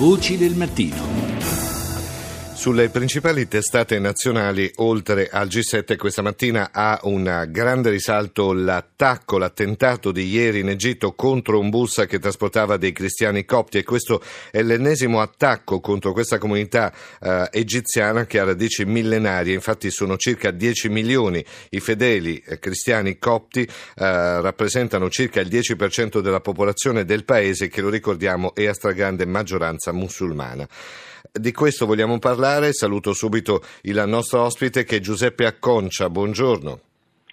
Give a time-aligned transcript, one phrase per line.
[0.00, 1.29] Voci del mattino.
[2.60, 10.12] Sulle principali testate nazionali, oltre al G7, questa mattina ha un grande risalto l'attacco, l'attentato
[10.12, 14.60] di ieri in Egitto contro un bus che trasportava dei cristiani copti e questo è
[14.60, 19.54] l'ennesimo attacco contro questa comunità eh, egiziana che ha radici millenarie.
[19.54, 26.20] Infatti sono circa 10 milioni i fedeli eh, cristiani copti, eh, rappresentano circa il 10%
[26.20, 30.68] della popolazione del paese che, lo ricordiamo, è a stragrande maggioranza musulmana.
[31.32, 32.72] Di questo vogliamo parlare.
[32.72, 36.10] Saluto subito il nostro ospite che è Giuseppe Acconcia.
[36.10, 36.80] Buongiorno.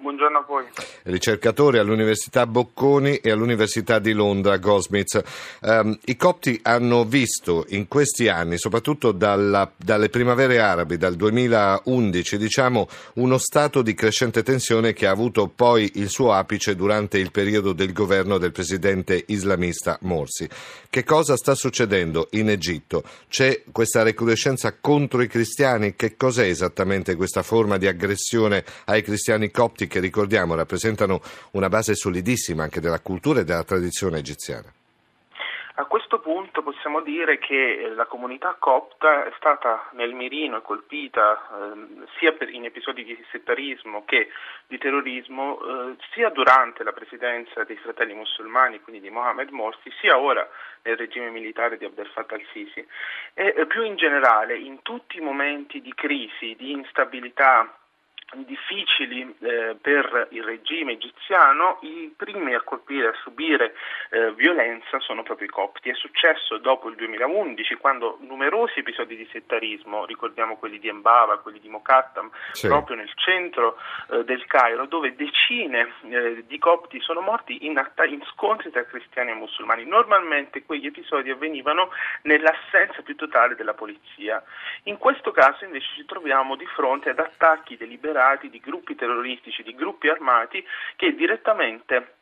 [0.00, 0.64] Buongiorno a voi.
[1.04, 5.20] Ricercatore all'Università Bocconi e all'Università di Londra, Goldsmiths.
[5.62, 12.38] Um, I copti hanno visto in questi anni, soprattutto dalla, dalle primavere arabe, dal 2011,
[12.38, 17.30] diciamo, uno stato di crescente tensione che ha avuto poi il suo apice durante il
[17.30, 20.48] periodo del governo del presidente islamista Morsi.
[20.90, 23.04] Che cosa sta succedendo in Egitto?
[23.28, 25.94] C'è questa recrudescenza contro i cristiani?
[25.94, 31.20] Che cos'è esattamente questa forma di aggressione ai cristiani copti che ricordiamo rappresentano
[31.52, 34.72] una base solidissima anche della cultura e della tradizione egiziana.
[35.80, 41.38] A questo punto possiamo dire che la comunità copta è stata nel mirino e colpita
[41.38, 44.28] eh, sia in episodi di settarismo che
[44.66, 50.18] di terrorismo eh, sia durante la presidenza dei fratelli musulmani, quindi di Mohammed Morsi, sia
[50.18, 50.48] ora
[50.82, 52.84] nel regime militare di Abdel Fattah al-Sisi.
[53.34, 57.72] E eh, più in generale in tutti i momenti di crisi, di instabilità
[58.36, 63.74] difficili eh, per il regime egiziano, i primi a colpire, a subire
[64.10, 65.88] eh, violenza sono proprio i copti.
[65.88, 71.58] È successo dopo il 2011 quando numerosi episodi di settarismo, ricordiamo quelli di Embava, quelli
[71.58, 72.66] di Mokattam, sì.
[72.66, 73.78] proprio nel centro
[74.10, 78.84] eh, del Cairo, dove decine eh, di copti sono morti in, atta- in scontri tra
[78.84, 79.86] cristiani e musulmani.
[79.86, 81.90] Normalmente quegli episodi avvenivano
[82.22, 84.42] nell'assenza più totale della polizia.
[84.84, 89.62] In questo caso invece ci troviamo di fronte ad attacchi deliberati disperati di gruppi terroristici,
[89.62, 90.64] di gruppi armati
[90.96, 92.14] che direttamente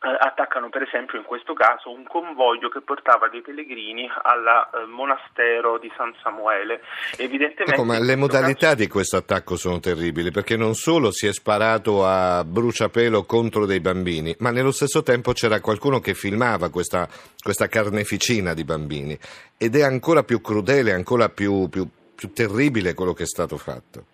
[0.00, 4.86] eh, attaccano per esempio in questo caso un convoglio che portava dei pellegrini al eh,
[4.86, 6.80] monastero di San Samuele.
[7.18, 8.76] Evidentemente ecco, ma le modalità caso...
[8.76, 13.80] di questo attacco sono terribili perché non solo si è sparato a bruciapelo contro dei
[13.80, 17.06] bambini, ma nello stesso tempo c'era qualcuno che filmava questa,
[17.42, 19.18] questa carneficina di bambini
[19.58, 24.11] ed è ancora più crudele, ancora più, più, più terribile quello che è stato fatto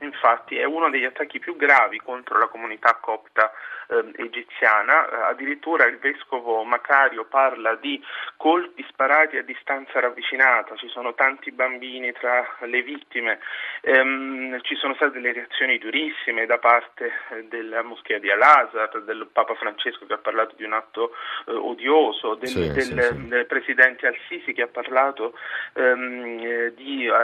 [0.00, 3.52] infatti è uno degli attacchi più gravi contro la comunità copta
[3.88, 8.02] eh, egiziana, addirittura il vescovo Macario parla di
[8.36, 13.40] colpi sparati a distanza ravvicinata, ci sono tanti bambini tra le vittime,
[13.80, 19.28] ehm, ci sono state delle reazioni durissime da parte eh, della moschea di Al-Azhar, del
[19.32, 21.12] Papa Francesco che ha parlato di un atto
[21.46, 22.94] eh, odioso, del, sì, del, sì, sì.
[22.94, 25.34] del, presidente Al-Sisi che ha parlato
[25.74, 26.74] ehm, eh,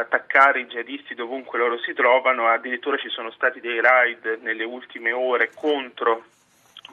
[0.00, 5.12] attaccare i jihadisti dovunque loro si trovano, addirittura ci sono stati dei raid nelle ultime
[5.12, 6.24] ore contro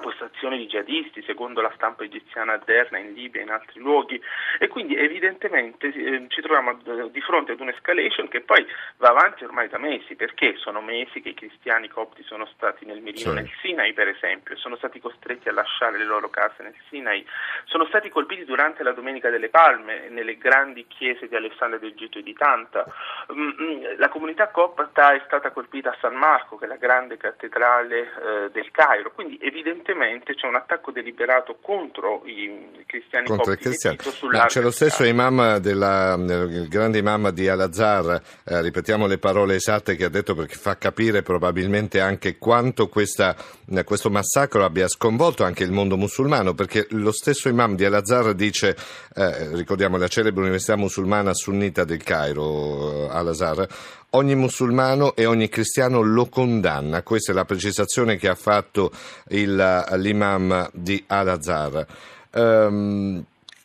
[0.01, 4.21] postazioni di jihadisti, secondo la stampa egiziana a Derna, in Libia e in altri luoghi.
[4.59, 6.77] E quindi evidentemente eh, ci troviamo
[7.09, 8.65] di fronte ad un'escalation che poi
[8.97, 13.01] va avanti ormai da mesi, perché sono mesi che i cristiani copti sono stati nel
[13.01, 13.35] mirino sì.
[13.35, 17.25] nel Sinai per esempio, sono stati costretti a lasciare le loro case nel Sinai,
[17.65, 22.23] sono stati colpiti durante la Domenica delle Palme nelle grandi chiese di Alessandria d'Egitto e
[22.23, 22.85] di Tanta,
[23.31, 27.17] mm, mm, la comunità copta è stata colpita a San Marco, che è la grande
[27.17, 33.53] cattedrale eh, del Cairo, quindi evidentemente evidentemente c'è un attacco deliberato contro i cristiani contro
[33.53, 33.97] i cristiani.
[34.31, 39.55] No, c'è lo stesso imam della, il grande imam di Al-Azhar, eh, ripetiamo le parole
[39.55, 43.35] esatte che ha detto perché fa capire probabilmente anche quanto questa,
[43.69, 48.33] eh, questo massacro abbia sconvolto anche il mondo musulmano, perché lo stesso imam di Al-Azhar
[48.33, 48.75] dice,
[49.15, 53.67] eh, ricordiamo la celebre università musulmana sunnita del Cairo, eh, Al-Azhar,
[54.11, 57.03] ogni musulmano e ogni cristiano lo condanna.
[57.03, 58.91] Questa è la precisazione che ha fatto
[59.29, 61.85] il, l'imam di Al-Azhar.
[62.33, 63.23] Um,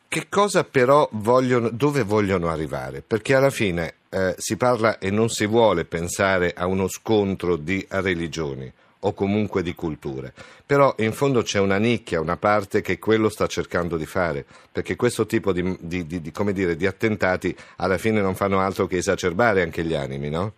[0.08, 3.02] che cosa però vogliono, dove vogliono arrivare?
[3.02, 7.84] Perché alla fine eh, si parla e non si vuole pensare a uno scontro di
[7.90, 8.72] religioni
[9.06, 10.32] o comunque di culture.
[10.64, 14.96] Però in fondo c'è una nicchia, una parte che quello sta cercando di fare, perché
[14.96, 16.20] questo tipo di, di, di,
[16.52, 20.54] dire, di attentati alla fine non fanno altro che esacerbare anche gli animi, no?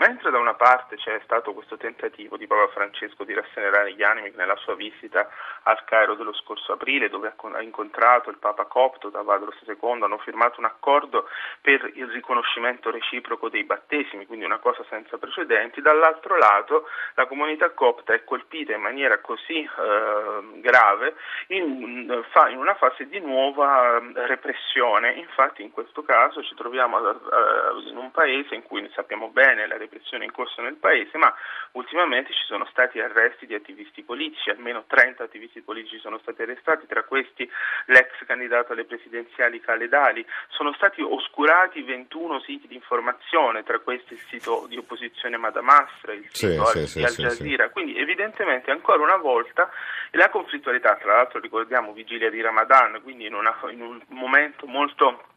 [0.00, 4.32] Mentre da una parte c'è stato questo tentativo di Papa Francesco di rasserenare gli animi
[4.34, 5.28] nella sua visita
[5.64, 10.58] al Cairo dello scorso aprile, dove ha incontrato il Papa Copto Tavadros II, hanno firmato
[10.58, 11.28] un accordo
[11.60, 17.68] per il riconoscimento reciproco dei battesimi, quindi una cosa senza precedenti, dall'altro lato la comunità
[17.72, 21.14] copta è colpita in maniera così eh, grave
[21.48, 27.86] in, in, una fase di nuova eh, repressione, infatti in questo caso ci troviamo uh,
[27.86, 29.88] in un paese in cui sappiamo bene la repressione
[30.24, 31.34] in corso nel paese, ma
[31.72, 36.86] ultimamente ci sono stati arresti di attivisti politici, almeno 30 attivisti politici sono stati arrestati,
[36.86, 37.48] tra questi
[37.86, 44.20] l'ex candidato alle presidenziali Caledali, sono stati oscurati 21 siti di informazione, tra questi il
[44.28, 49.02] sito di opposizione Madamastra, il sito sì, sì, di Al Jazeera, sì, quindi evidentemente ancora
[49.02, 49.70] una volta
[50.12, 55.29] la conflittualità, tra l'altro ricordiamo vigilia di Ramadan, quindi in, una, in un momento molto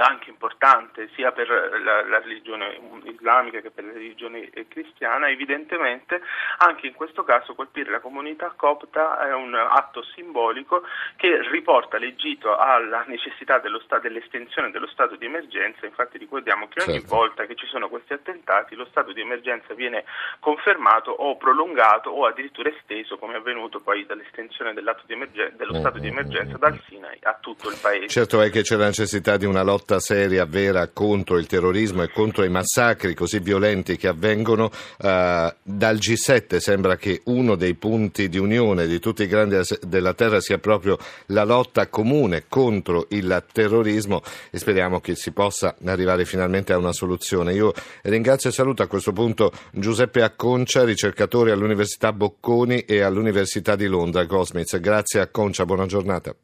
[0.00, 6.20] anche importante sia per la, la, religione islamica che per la religione cristiana, evidentemente
[6.58, 10.82] anche in questo caso colpire la comunità copta è un atto simbolico
[11.16, 16.82] che riporta l'Egitto alla necessità dello sta- dell'estensione dello stato di emergenza, infatti ricordiamo che
[16.82, 17.14] ogni certo.
[17.14, 20.04] volta che ci sono questi attentati lo stato di emergenza viene
[20.40, 24.94] confermato o prolungato o addirittura esteso come è avvenuto poi dall'estensione dello
[25.74, 28.08] stato di emergenza dal Sinai a tutto il paese.
[28.08, 32.10] Certo è che c'è la necessità di una lotta seria, vera contro il terrorismo e
[32.10, 34.64] contro i massacri così violenti che avvengono.
[34.98, 40.14] Uh, dal G7 sembra che uno dei punti di unione di tutti i grandi della
[40.14, 46.24] terra sia proprio la lotta comune contro il terrorismo e speriamo che si possa arrivare
[46.24, 47.52] finalmente a una soluzione.
[47.52, 47.72] Io
[48.02, 54.24] ringrazio e saluto a questo punto Giuseppe Acconcia, ricercatore all'Università Bocconi e all'Università di Londra,
[54.24, 54.78] Goldsmiths.
[54.80, 56.34] Grazie Acconcia, buona giornata.